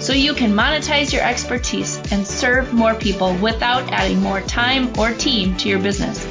So 0.00 0.12
you 0.12 0.34
can 0.34 0.52
monetize 0.52 1.12
your 1.12 1.22
expertise 1.22 1.96
and 2.12 2.26
serve 2.26 2.72
more 2.72 2.94
people 2.94 3.34
without 3.36 3.90
adding 3.92 4.20
more 4.20 4.40
time 4.42 4.98
or 4.98 5.12
team 5.12 5.56
to 5.58 5.68
your 5.68 5.78
business. 5.78 6.26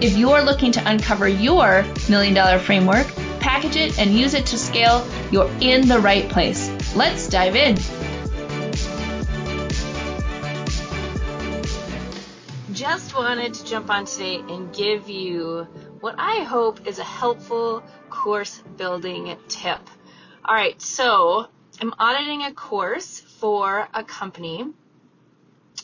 If 0.00 0.16
you're 0.16 0.42
looking 0.42 0.72
to 0.72 0.88
uncover 0.88 1.26
your 1.26 1.84
million 2.08 2.34
dollar 2.34 2.58
framework, 2.58 3.06
package 3.40 3.76
it, 3.76 3.98
and 3.98 4.10
use 4.14 4.34
it 4.34 4.46
to 4.46 4.58
scale, 4.58 5.06
you're 5.32 5.50
in 5.60 5.88
the 5.88 5.98
right 5.98 6.28
place. 6.28 6.70
Let's 6.94 7.28
dive 7.28 7.56
in. 7.56 7.76
Just 12.72 13.16
wanted 13.16 13.54
to 13.54 13.64
jump 13.64 13.90
on 13.90 14.04
today 14.04 14.36
and 14.36 14.72
give 14.72 15.08
you 15.08 15.66
what 16.00 16.14
I 16.16 16.44
hope 16.44 16.86
is 16.86 17.00
a 17.00 17.04
helpful 17.04 17.82
course 18.08 18.62
building 18.76 19.36
tip. 19.48 19.80
All 20.44 20.54
right, 20.54 20.80
so 20.80 21.48
I'm 21.80 21.94
auditing 21.96 22.42
a 22.42 22.52
course 22.52 23.20
for 23.20 23.88
a 23.94 24.02
company, 24.02 24.66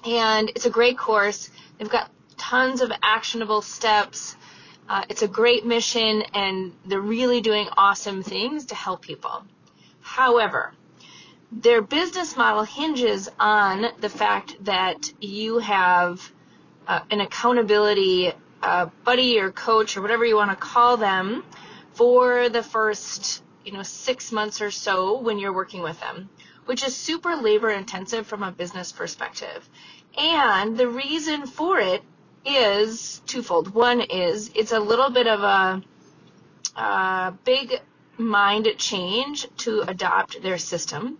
and 0.05 0.51
it's 0.51 0.67
a 0.67 0.71
great 0.71 0.99
course. 0.99 1.51
They've 1.79 1.89
got 1.89 2.11
tons 2.37 2.81
of 2.81 2.91
actionable 3.01 3.63
steps. 3.63 4.37
Uh, 4.89 5.05
it's 5.09 5.23
a 5.23 5.29
great 5.29 5.65
mission, 5.65 6.23
and 6.35 6.73
they're 6.85 7.01
really 7.01 7.41
doing 7.41 7.69
awesome 7.77 8.25
things 8.25 8.67
to 8.67 8.75
help 8.75 9.03
people. 9.03 9.45
However, 10.01 10.73
their 11.53 11.81
business 11.81 12.37
model 12.37 12.65
hinges 12.65 13.29
on 13.39 13.87
the 14.01 14.09
fact 14.09 14.57
that 14.65 15.13
you 15.21 15.59
have 15.59 16.33
uh, 16.89 17.01
an 17.11 17.21
accountability 17.21 18.33
uh, 18.63 18.87
buddy 19.05 19.39
or 19.39 19.53
coach 19.53 19.97
or 19.97 20.03
whatever 20.03 20.25
you 20.25 20.35
want 20.35 20.51
to 20.51 20.57
call 20.57 20.97
them 20.97 21.45
for 21.93 22.49
the 22.49 22.63
first 22.65 23.45
you 23.65 23.73
know 23.73 23.83
six 23.83 24.33
months 24.33 24.61
or 24.61 24.71
so 24.71 25.19
when 25.19 25.39
you're 25.39 25.53
working 25.53 25.83
with 25.83 25.99
them 26.01 26.29
which 26.67 26.83
is 26.83 26.97
super 26.97 27.37
labor 27.37 27.71
intensive 27.71 28.27
from 28.27 28.43
a 28.43 28.51
business 28.51 28.93
perspective 28.93 29.69
and 30.17 30.77
the 30.77 30.89
reason 30.89 31.47
for 31.47 31.79
it 31.79 32.03
is 32.45 33.21
twofold. 33.27 33.75
One 33.75 34.01
is 34.01 34.51
it's 34.55 34.73
a 34.73 34.81
little 34.81 35.11
bit 35.11 35.27
of 35.27 35.41
a, 35.41 35.83
a 36.81 37.35
big 37.45 37.81
mind 38.17 38.69
change 38.79 39.47
to 39.59 39.83
adopt 39.83 40.43
their 40.43 40.59
system. 40.59 41.19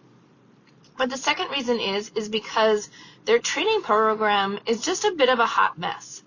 But 0.97 1.11
the 1.11 1.17
second 1.17 1.51
reason 1.51 1.81
is 1.81 2.11
is 2.15 2.29
because 2.29 2.89
their 3.25 3.39
training 3.39 3.83
program 3.83 4.61
is 4.67 4.81
just 4.81 5.05
a 5.05 5.13
bit 5.13 5.29
of 5.29 5.39
a 5.39 5.47
hot 5.47 5.79
mess. 5.79 6.23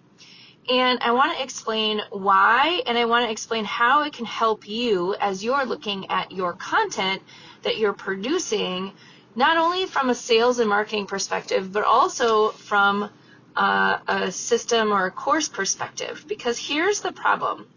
And 0.69 0.99
I 1.01 1.11
want 1.11 1.37
to 1.37 1.43
explain 1.43 2.01
why 2.11 2.81
and 2.85 2.97
I 2.97 3.05
want 3.05 3.25
to 3.25 3.31
explain 3.31 3.63
how 3.63 4.03
it 4.03 4.13
can 4.13 4.25
help 4.25 4.67
you 4.67 5.15
as 5.19 5.43
you're 5.43 5.65
looking 5.65 6.09
at 6.09 6.31
your 6.31 6.53
content 6.53 7.21
that 7.63 7.77
you're 7.77 7.93
producing, 7.93 8.91
not 9.35 9.57
only 9.57 9.85
from 9.85 10.09
a 10.09 10.15
sales 10.15 10.59
and 10.59 10.69
marketing 10.69 11.07
perspective, 11.07 11.71
but 11.71 11.83
also 11.83 12.49
from 12.49 13.09
uh, 13.55 13.99
a 14.07 14.31
system 14.31 14.91
or 14.91 15.05
a 15.05 15.11
course 15.11 15.47
perspective. 15.47 16.25
Because 16.27 16.57
here's 16.57 16.99
the 17.01 17.11
problem 17.11 17.67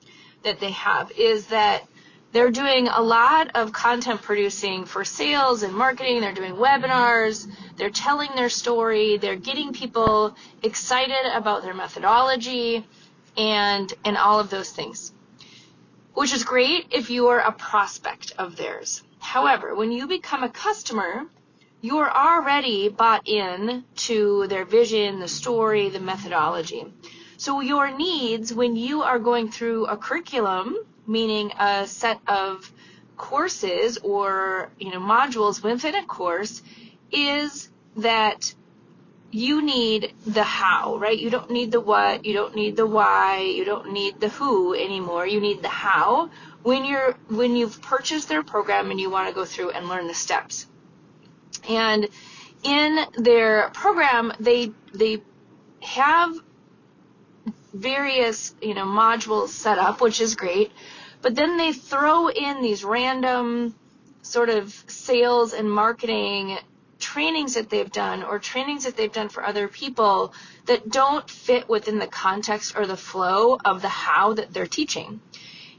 that 0.42 0.58
they 0.58 0.72
have 0.72 1.12
is 1.12 1.46
that 1.46 1.86
they're 2.32 2.50
doing 2.52 2.86
a 2.86 3.02
lot 3.02 3.50
of 3.56 3.72
content 3.72 4.22
producing 4.22 4.84
for 4.84 5.04
sales 5.04 5.64
and 5.64 5.74
marketing. 5.74 6.20
They're 6.20 6.32
doing 6.32 6.54
webinars. 6.54 7.50
They're 7.76 7.90
telling 7.90 8.30
their 8.36 8.48
story. 8.48 9.16
They're 9.16 9.34
getting 9.34 9.72
people 9.72 10.36
excited 10.62 11.26
about 11.34 11.62
their 11.62 11.74
methodology 11.74 12.86
and, 13.36 13.92
and 14.04 14.16
all 14.16 14.38
of 14.38 14.48
those 14.48 14.70
things, 14.70 15.12
which 16.14 16.32
is 16.32 16.44
great 16.44 16.86
if 16.92 17.10
you 17.10 17.28
are 17.28 17.40
a 17.40 17.52
prospect 17.52 18.32
of 18.38 18.56
theirs. 18.56 19.02
However, 19.18 19.74
when 19.74 19.90
you 19.90 20.06
become 20.06 20.44
a 20.44 20.48
customer, 20.48 21.26
you're 21.80 22.10
already 22.10 22.88
bought 22.88 23.26
in 23.26 23.84
to 23.96 24.46
their 24.46 24.64
vision, 24.64 25.18
the 25.18 25.28
story, 25.28 25.88
the 25.88 26.00
methodology. 26.00 26.86
So 27.38 27.60
your 27.60 27.90
needs 27.96 28.52
when 28.52 28.76
you 28.76 29.02
are 29.02 29.18
going 29.18 29.50
through 29.50 29.86
a 29.86 29.96
curriculum, 29.96 30.76
meaning 31.10 31.52
a 31.58 31.86
set 31.86 32.20
of 32.26 32.72
courses 33.16 33.98
or, 33.98 34.70
you 34.78 34.90
know, 34.90 35.00
modules 35.00 35.62
within 35.62 35.94
a 35.94 36.06
course 36.06 36.62
is 37.12 37.68
that 37.96 38.54
you 39.30 39.62
need 39.62 40.12
the 40.26 40.42
how, 40.42 40.96
right? 40.96 41.18
You 41.18 41.30
don't 41.30 41.50
need 41.50 41.70
the 41.70 41.80
what, 41.80 42.24
you 42.24 42.32
don't 42.32 42.54
need 42.54 42.76
the 42.76 42.86
why, 42.86 43.40
you 43.40 43.64
don't 43.64 43.92
need 43.92 44.20
the 44.20 44.28
who 44.28 44.74
anymore. 44.74 45.26
You 45.26 45.40
need 45.40 45.62
the 45.62 45.68
how 45.68 46.30
when 46.62 46.84
you're 46.84 47.12
when 47.28 47.56
you've 47.56 47.80
purchased 47.80 48.28
their 48.28 48.42
program 48.42 48.90
and 48.90 49.00
you 49.00 49.10
want 49.10 49.28
to 49.28 49.34
go 49.34 49.44
through 49.44 49.70
and 49.70 49.88
learn 49.88 50.08
the 50.08 50.14
steps. 50.14 50.66
And 51.68 52.08
in 52.62 53.04
their 53.18 53.70
program, 53.70 54.32
they 54.40 54.72
they 54.92 55.22
have 55.80 56.34
various 57.72 58.54
you 58.60 58.74
know 58.74 58.84
modules 58.84 59.48
set 59.48 59.78
up, 59.78 60.00
which 60.00 60.20
is 60.20 60.34
great. 60.34 60.72
But 61.22 61.34
then 61.34 61.56
they 61.56 61.72
throw 61.72 62.28
in 62.28 62.62
these 62.62 62.84
random 62.84 63.74
sort 64.22 64.48
of 64.48 64.72
sales 64.86 65.52
and 65.52 65.70
marketing 65.70 66.58
trainings 66.98 67.54
that 67.54 67.70
they've 67.70 67.90
done 67.90 68.22
or 68.22 68.38
trainings 68.38 68.84
that 68.84 68.96
they've 68.96 69.12
done 69.12 69.28
for 69.28 69.44
other 69.44 69.68
people 69.68 70.34
that 70.66 70.88
don't 70.88 71.28
fit 71.28 71.68
within 71.68 71.98
the 71.98 72.06
context 72.06 72.76
or 72.76 72.86
the 72.86 72.96
flow 72.96 73.58
of 73.64 73.82
the 73.82 73.88
how 73.88 74.34
that 74.34 74.52
they're 74.52 74.66
teaching. 74.66 75.20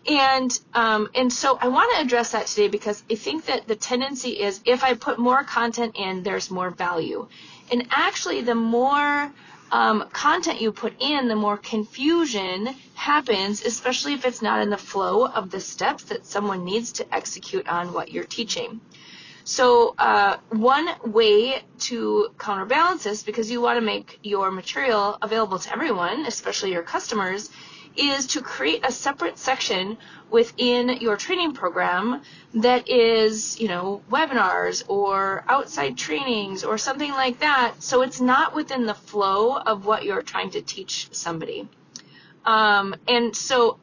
And 0.09 0.59
um, 0.73 1.09
and 1.13 1.31
so 1.31 1.57
I 1.61 1.67
want 1.67 1.95
to 1.95 2.01
address 2.01 2.31
that 2.31 2.47
today 2.47 2.67
because 2.67 3.03
I 3.09 3.15
think 3.15 3.45
that 3.45 3.67
the 3.67 3.75
tendency 3.75 4.31
is 4.31 4.59
if 4.65 4.83
I 4.83 4.95
put 4.95 5.19
more 5.19 5.43
content 5.43 5.95
in, 5.95 6.23
there's 6.23 6.49
more 6.49 6.71
value. 6.71 7.27
And 7.71 7.87
actually, 7.91 8.41
the 8.41 8.55
more 8.55 9.31
um, 9.71 10.07
content 10.11 10.61
you 10.61 10.71
put 10.71 10.93
in, 10.99 11.27
the 11.27 11.35
more 11.35 11.57
confusion 11.57 12.69
happens, 12.93 13.63
especially 13.65 14.13
if 14.13 14.25
it's 14.25 14.41
not 14.41 14.61
in 14.61 14.69
the 14.69 14.77
flow 14.77 15.27
of 15.27 15.49
the 15.49 15.59
steps 15.59 16.03
that 16.05 16.25
someone 16.25 16.63
needs 16.63 16.91
to 16.93 17.15
execute 17.15 17.67
on 17.67 17.93
what 17.93 18.11
you're 18.11 18.23
teaching. 18.25 18.81
So 19.43 19.95
uh, 19.97 20.37
one 20.49 20.87
way 21.05 21.63
to 21.79 22.29
counterbalance 22.37 23.03
this, 23.03 23.23
because 23.23 23.49
you 23.49 23.59
want 23.59 23.77
to 23.77 23.81
make 23.81 24.19
your 24.21 24.51
material 24.51 25.17
available 25.21 25.57
to 25.57 25.71
everyone, 25.71 26.25
especially 26.27 26.71
your 26.71 26.83
customers, 26.83 27.49
is 27.95 28.27
to 28.27 28.41
create 28.41 28.85
a 28.85 28.91
separate 28.91 29.37
section 29.37 29.97
within 30.29 30.89
your 31.01 31.17
training 31.17 31.53
program 31.53 32.21
that 32.53 32.89
is, 32.89 33.59
you 33.59 33.67
know, 33.67 34.01
webinars 34.09 34.83
or 34.87 35.43
outside 35.47 35.97
trainings 35.97 36.63
or 36.63 36.77
something 36.77 37.11
like 37.11 37.39
that. 37.39 37.73
So 37.79 38.01
it's 38.01 38.21
not 38.21 38.55
within 38.55 38.85
the 38.85 38.93
flow 38.93 39.57
of 39.57 39.85
what 39.85 40.03
you're 40.03 40.21
trying 40.21 40.51
to 40.51 40.61
teach 40.61 41.09
somebody. 41.11 41.67
Um, 42.45 42.95
and 43.07 43.35
so, 43.35 43.77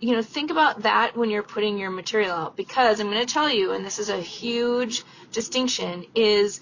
you 0.00 0.12
know, 0.12 0.22
think 0.22 0.50
about 0.50 0.82
that 0.82 1.16
when 1.16 1.30
you're 1.30 1.42
putting 1.42 1.78
your 1.78 1.90
material 1.90 2.32
out 2.32 2.56
because 2.56 3.00
I'm 3.00 3.10
going 3.10 3.24
to 3.24 3.32
tell 3.32 3.50
you, 3.50 3.72
and 3.72 3.84
this 3.84 3.98
is 3.98 4.08
a 4.08 4.20
huge 4.20 5.04
distinction, 5.32 6.06
is 6.14 6.60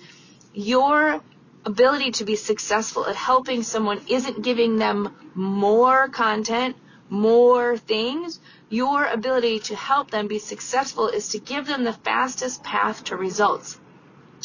your 0.53 1.23
ability 1.65 2.13
to 2.13 2.25
be 2.25 2.37
successful 2.37 3.07
at 3.07 3.17
helping 3.17 3.63
someone 3.63 4.01
isn't 4.09 4.43
giving 4.43 4.77
them 4.77 5.15
more 5.35 6.09
content 6.09 6.77
more 7.11 7.77
things, 7.77 8.41
your 8.69 9.07
ability 9.07 9.61
to 9.61 9.77
help 9.77 10.11
them 10.11 10.29
be 10.29 10.39
successful 10.39 11.09
is 11.09 11.29
to 11.31 11.39
give 11.39 11.67
them 11.67 11.85
the 11.85 11.93
fastest 11.93 12.63
path 12.63 13.05
to 13.05 13.17
results, 13.17 13.79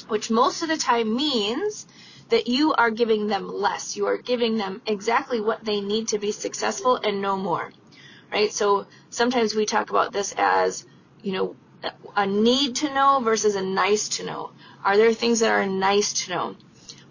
which 0.07 0.29
most 0.29 0.61
of 0.61 0.69
the 0.69 0.77
time 0.77 1.15
means 1.15 1.85
that 2.29 2.47
you 2.47 2.73
are 2.73 2.89
giving 2.89 3.27
them 3.27 3.47
less. 3.47 3.95
You 3.95 4.07
are 4.07 4.17
giving 4.17 4.57
them 4.57 4.81
exactly 4.85 5.41
what 5.41 5.63
they 5.63 5.81
need 5.81 6.07
to 6.09 6.19
be 6.19 6.31
successful 6.31 6.95
and 6.95 7.21
no 7.21 7.37
more. 7.37 7.71
Right? 8.31 8.51
So 8.51 8.87
sometimes 9.09 9.53
we 9.53 9.65
talk 9.65 9.89
about 9.89 10.11
this 10.11 10.33
as, 10.37 10.85
you 11.21 11.33
know, 11.33 11.55
a 12.15 12.25
need 12.25 12.77
to 12.77 12.93
know 12.93 13.19
versus 13.23 13.55
a 13.55 13.61
nice 13.61 14.09
to 14.09 14.25
know. 14.25 14.51
Are 14.83 14.97
there 14.97 15.13
things 15.13 15.41
that 15.41 15.51
are 15.51 15.67
nice 15.67 16.25
to 16.25 16.31
know? 16.31 16.55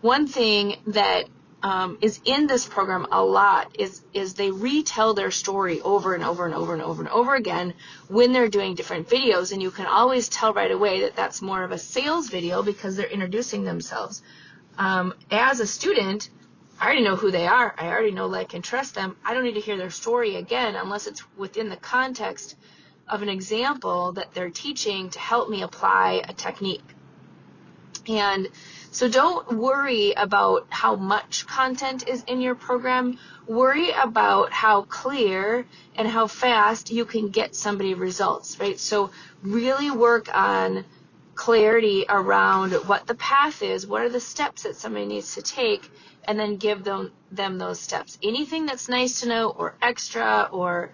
One 0.01 0.27
thing 0.27 0.77
that 0.89 1.27
um, 1.63 1.99
is 2.01 2.21
in 2.25 2.47
this 2.47 2.67
program 2.67 3.07
a 3.13 3.23
lot 3.23 3.77
is 3.79 4.03
is 4.13 4.35
they 4.35 4.51
retell 4.51 5.15
their 5.15 5.31
story 5.31 5.81
over 5.81 6.15
and 6.15 6.25
over 6.25 6.45
and 6.45 6.55
over 6.55 6.73
and 6.73 6.83
over 6.83 7.03
and 7.03 7.11
over 7.11 7.35
again 7.35 7.75
when 8.09 8.33
they're 8.33 8.49
doing 8.49 8.75
different 8.75 9.09
videos 9.09 9.53
and 9.53 9.63
you 9.63 9.71
can 9.71 9.87
always 9.87 10.29
tell 10.29 10.53
right 10.53 10.71
away 10.71 11.03
that 11.03 11.15
that's 11.15 11.41
more 11.41 11.63
of 11.63 11.71
a 11.71 11.79
sales 11.79 12.29
video 12.29 12.63
because 12.63 12.97
they're 12.97 13.07
introducing 13.07 13.65
themselves 13.65 14.23
um, 14.79 15.15
as 15.31 15.61
a 15.61 15.67
student 15.67 16.31
I 16.81 16.87
already 16.87 17.05
know 17.05 17.15
who 17.15 17.31
they 17.31 17.47
are. 17.47 17.73
I 17.79 17.87
already 17.87 18.11
know, 18.11 18.27
like, 18.27 18.55
and 18.55 18.65
trust 18.65 18.97
them. 18.97 19.17
I 19.25 19.35
don't 19.35 19.45
need 19.45 19.55
to 19.55 19.61
hear 19.61 19.77
their 19.77 19.91
story 19.91 20.35
again 20.35 20.75
unless 20.75 21.07
it's 21.07 21.23
within 21.37 21.69
the 21.69 21.77
context 21.77 22.57
of 23.07 23.23
an 23.23 23.29
example 23.29 24.11
that 24.13 24.35
they're 24.35 24.51
teaching 24.51 25.09
to 25.11 25.21
help 25.21 25.49
me 25.49 25.63
apply 25.63 26.25
a 26.29 26.33
technique. 26.33 26.83
And 28.09 28.49
so 28.93 29.09
don't 29.09 29.57
worry 29.57 30.13
about 30.13 30.67
how 30.69 30.97
much 30.97 31.47
content 31.47 32.07
is 32.07 32.23
in 32.25 32.43
your 32.43 32.55
program. 32.55 33.19
Worry 33.47 33.91
about 33.91 34.53
how 34.53 34.83
clear 34.83 35.65
and 35.97 36.07
how 36.07 36.27
fast 36.27 36.91
you 36.91 37.07
can 37.07 37.31
get 37.31 37.57
somebody 37.57 37.95
results, 37.95 38.61
right? 38.61 38.79
So 38.79 39.11
really 39.43 39.91
work 39.91 40.29
on 40.37 40.85
clarity 41.35 42.05
around 42.07 42.73
what 42.87 43.07
the 43.07 43.15
path 43.15 43.63
is, 43.63 43.87
what 43.87 44.03
are 44.03 44.11
the 44.11 44.21
steps 44.21 44.65
that 44.65 44.77
somebody 44.77 45.07
needs 45.07 45.37
to 45.37 45.43
take, 45.43 45.91
and 46.25 46.39
then 46.39 46.57
give 46.57 46.85
them 46.85 47.13
them 47.31 47.57
those 47.57 47.81
steps. 47.81 48.19
Anything 48.23 48.67
that's 48.67 48.91
nice 48.91 49.23
to 49.23 49.29
know 49.29 49.49
or 49.49 49.75
extra 49.81 50.51
or 50.53 50.93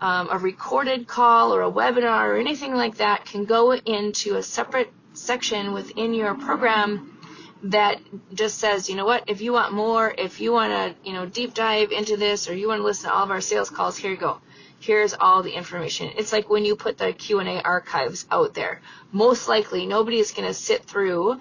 um, 0.00 0.28
a 0.32 0.36
recorded 0.36 1.06
call 1.06 1.54
or 1.54 1.62
a 1.62 1.70
webinar 1.70 2.26
or 2.26 2.36
anything 2.38 2.74
like 2.74 2.96
that 2.96 3.24
can 3.24 3.44
go 3.44 3.72
into 3.72 4.34
a 4.34 4.42
separate 4.42 4.92
section 5.12 5.72
within 5.72 6.12
your 6.12 6.34
program 6.34 7.15
that 7.62 8.00
just 8.34 8.58
says, 8.58 8.88
you 8.88 8.96
know 8.96 9.06
what, 9.06 9.24
if 9.28 9.40
you 9.40 9.52
want 9.52 9.72
more, 9.72 10.14
if 10.16 10.40
you 10.40 10.52
want 10.52 10.72
to, 10.72 11.08
you 11.08 11.14
know, 11.14 11.26
deep 11.26 11.54
dive 11.54 11.90
into 11.90 12.16
this 12.16 12.48
or 12.48 12.54
you 12.54 12.68
want 12.68 12.80
to 12.80 12.84
listen 12.84 13.08
to 13.10 13.14
all 13.16 13.24
of 13.24 13.30
our 13.30 13.40
sales 13.40 13.70
calls, 13.70 13.96
here 13.96 14.10
you 14.10 14.16
go. 14.16 14.40
Here's 14.78 15.14
all 15.14 15.42
the 15.42 15.52
information. 15.52 16.12
It's 16.16 16.32
like 16.32 16.50
when 16.50 16.64
you 16.64 16.76
put 16.76 16.98
the 16.98 17.12
Q&A 17.12 17.62
archives 17.62 18.26
out 18.30 18.54
there. 18.54 18.82
Most 19.10 19.48
likely 19.48 19.86
nobody 19.86 20.18
is 20.18 20.32
going 20.32 20.46
to 20.46 20.54
sit 20.54 20.84
through 20.84 21.40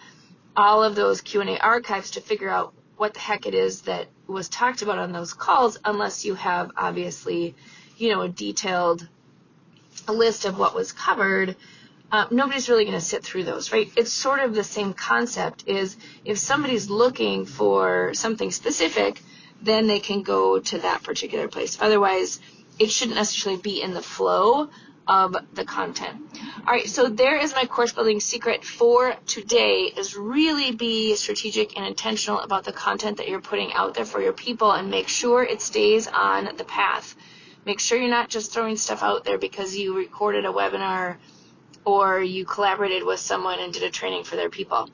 all 0.55 0.83
of 0.83 0.95
those 0.95 1.21
Q&A 1.21 1.59
archives 1.59 2.11
to 2.11 2.21
figure 2.21 2.49
out 2.49 2.73
what 2.97 3.13
the 3.13 3.19
heck 3.19 3.45
it 3.45 3.53
is 3.53 3.81
that 3.81 4.07
was 4.25 4.47
talked 4.47 4.81
about 4.81 4.97
on 4.97 5.11
those 5.11 5.33
calls 5.33 5.77
unless 5.83 6.23
you 6.23 6.33
have 6.35 6.71
obviously, 6.77 7.55
you 7.97 8.09
know, 8.09 8.21
a 8.21 8.29
detailed 8.29 9.07
list 10.07 10.45
of 10.45 10.57
what 10.57 10.73
was 10.73 10.93
covered 10.93 11.55
uh, 12.15 12.27
nobody's 12.31 12.69
really 12.69 12.85
going 12.85 12.97
to 12.97 13.05
sit 13.05 13.23
through 13.23 13.43
those, 13.43 13.73
right? 13.73 13.91
It's 13.97 14.13
sort 14.13 14.39
of 14.39 14.55
the 14.55 14.63
same 14.63 14.93
concept 14.93 15.67
is 15.67 15.97
if 16.23 16.37
somebody's 16.37 16.89
looking 16.89 17.45
for 17.45 18.13
something 18.13 18.51
specific, 18.51 19.21
then 19.61 19.87
they 19.87 19.99
can 19.99 20.21
go 20.23 20.59
to 20.59 20.77
that 20.79 21.03
particular 21.03 21.49
place. 21.49 21.77
Otherwise, 21.81 22.39
it 22.79 22.89
shouldn't 22.89 23.17
necessarily 23.17 23.61
be 23.61 23.81
in 23.81 23.93
the 23.93 24.01
flow 24.01 24.69
of 25.07 25.35
the 25.55 25.65
content. 25.65 26.21
All 26.65 26.73
right, 26.73 26.87
so 26.87 27.09
there 27.09 27.35
is 27.35 27.53
my 27.53 27.65
course 27.65 27.91
building 27.91 28.21
secret 28.21 28.63
for 28.63 29.15
today 29.27 29.91
is 29.97 30.15
really 30.15 30.71
be 30.71 31.17
strategic 31.17 31.75
and 31.75 31.85
intentional 31.85 32.39
about 32.39 32.63
the 32.63 32.71
content 32.71 33.17
that 33.17 33.27
you're 33.27 33.41
putting 33.41 33.73
out 33.73 33.93
there 33.93 34.05
for 34.05 34.21
your 34.21 34.33
people 34.33 34.71
and 34.71 34.89
make 34.89 35.09
sure 35.09 35.43
it 35.43 35.61
stays 35.61 36.07
on 36.07 36.55
the 36.55 36.63
path. 36.63 37.13
Make 37.65 37.81
sure 37.81 37.97
you're 37.97 38.09
not 38.09 38.29
just 38.29 38.53
throwing 38.53 38.77
stuff 38.77 39.03
out 39.03 39.25
there 39.25 39.37
because 39.37 39.75
you 39.75 39.97
recorded 39.97 40.45
a 40.45 40.53
webinar 40.53 41.17
or 41.85 42.21
you 42.21 42.45
collaborated 42.45 43.03
with 43.03 43.19
someone 43.19 43.59
and 43.59 43.71
did 43.71 43.83
a 43.83 43.89
training 43.89 44.23
for 44.23 44.35
their 44.35 44.49
people. 44.49 44.89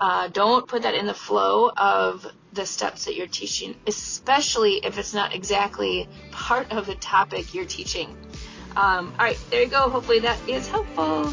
Uh, 0.00 0.28
don't 0.28 0.66
put 0.66 0.82
that 0.82 0.94
in 0.94 1.06
the 1.06 1.14
flow 1.14 1.70
of 1.76 2.26
the 2.52 2.64
steps 2.64 3.04
that 3.04 3.16
you're 3.16 3.26
teaching, 3.26 3.76
especially 3.86 4.76
if 4.84 4.96
it's 4.98 5.12
not 5.12 5.34
exactly 5.34 6.08
part 6.30 6.72
of 6.72 6.86
the 6.86 6.94
topic 6.94 7.52
you're 7.52 7.66
teaching. 7.66 8.16
Um, 8.76 9.12
all 9.18 9.26
right, 9.26 9.38
there 9.50 9.62
you 9.62 9.68
go. 9.68 9.90
Hopefully 9.90 10.20
that 10.20 10.38
is 10.48 10.66
helpful. 10.68 11.32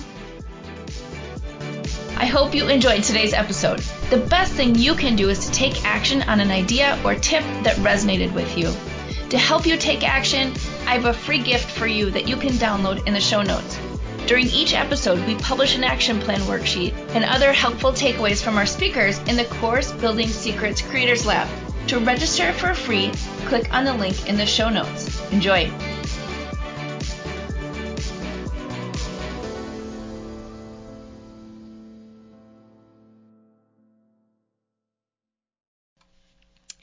I 2.17 2.25
hope 2.25 2.55
you 2.55 2.67
enjoyed 2.67 3.03
today's 3.03 3.33
episode. 3.33 3.79
The 4.09 4.17
best 4.17 4.51
thing 4.53 4.75
you 4.75 4.95
can 4.95 5.15
do 5.15 5.29
is 5.29 5.45
to 5.45 5.51
take 5.51 5.85
action 5.85 6.23
on 6.23 6.39
an 6.39 6.49
idea 6.49 6.99
or 7.05 7.13
tip 7.15 7.43
that 7.63 7.75
resonated 7.77 8.33
with 8.33 8.57
you. 8.57 8.73
To 9.29 9.37
help 9.37 9.65
you 9.65 9.77
take 9.77 10.03
action, 10.03 10.53
I 10.87 10.95
have 10.95 11.05
a 11.05 11.13
free 11.13 11.39
gift 11.39 11.69
for 11.69 11.85
you 11.85 12.09
that 12.11 12.27
you 12.27 12.35
can 12.35 12.53
download 12.53 13.05
in 13.05 13.13
the 13.13 13.21
show 13.21 13.43
notes. 13.43 13.77
During 14.27 14.47
each 14.47 14.73
episode, 14.73 15.25
we 15.25 15.35
publish 15.35 15.77
an 15.77 15.85
action 15.85 16.19
plan 16.19 16.41
worksheet 16.41 16.93
and 17.15 17.23
other 17.23 17.53
helpful 17.53 17.93
takeaways 17.93 18.43
from 18.43 18.57
our 18.57 18.65
speakers 18.65 19.19
in 19.19 19.37
the 19.37 19.45
Course 19.45 19.93
Building 19.93 20.27
Secrets 20.27 20.81
Creators 20.81 21.25
Lab. 21.25 21.47
To 21.87 21.99
register 21.99 22.51
for 22.51 22.73
free, 22.73 23.09
click 23.45 23.73
on 23.73 23.85
the 23.85 23.93
link 23.93 24.27
in 24.27 24.35
the 24.35 24.45
show 24.45 24.67
notes. 24.67 25.21
Enjoy! 25.31 25.71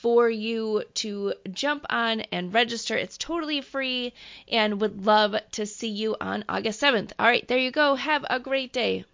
for 0.00 0.30
you 0.30 0.82
to 0.94 1.34
jump 1.52 1.84
on 1.90 2.20
and 2.32 2.54
register. 2.54 2.96
It's 2.96 3.18
totally 3.18 3.60
free 3.60 4.12
and 4.50 4.80
would 4.80 5.04
love 5.04 5.36
to 5.52 5.66
see 5.66 5.88
you 5.88 6.16
on 6.20 6.44
August 6.48 6.80
7th. 6.80 7.12
All 7.18 7.26
right, 7.26 7.46
there 7.46 7.58
you 7.58 7.70
go. 7.70 7.94
Have 7.94 8.24
a 8.30 8.40
great 8.40 8.72
day. 8.72 9.04